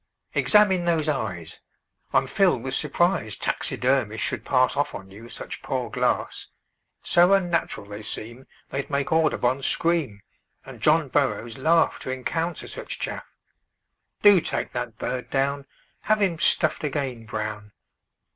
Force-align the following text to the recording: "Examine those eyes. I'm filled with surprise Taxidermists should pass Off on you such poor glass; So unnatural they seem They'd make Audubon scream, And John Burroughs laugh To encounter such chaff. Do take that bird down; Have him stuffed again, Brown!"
"Examine 0.33 0.85
those 0.85 1.07
eyes. 1.07 1.59
I'm 2.11 2.25
filled 2.25 2.63
with 2.63 2.73
surprise 2.73 3.37
Taxidermists 3.37 4.25
should 4.25 4.43
pass 4.43 4.75
Off 4.75 4.95
on 4.95 5.11
you 5.11 5.29
such 5.29 5.61
poor 5.61 5.91
glass; 5.91 6.47
So 7.03 7.33
unnatural 7.33 7.85
they 7.87 8.01
seem 8.01 8.47
They'd 8.71 8.89
make 8.89 9.11
Audubon 9.11 9.61
scream, 9.61 10.23
And 10.65 10.81
John 10.81 11.09
Burroughs 11.09 11.59
laugh 11.59 11.99
To 11.99 12.09
encounter 12.09 12.67
such 12.67 12.97
chaff. 12.97 13.27
Do 14.23 14.41
take 14.41 14.71
that 14.71 14.97
bird 14.97 15.29
down; 15.29 15.67
Have 15.99 16.19
him 16.19 16.39
stuffed 16.39 16.83
again, 16.83 17.27
Brown!" 17.27 17.71